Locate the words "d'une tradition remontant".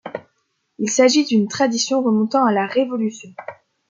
1.25-2.43